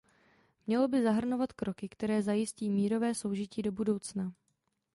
Mělo 0.67 0.87
by 0.87 1.01
zahrnovat 1.01 1.53
kroky, 1.53 1.89
které 1.89 2.21
zajistí 2.23 2.69
mírové 2.69 3.15
soužití 3.15 3.61
do 3.61 3.71
budoucna. 3.71 4.33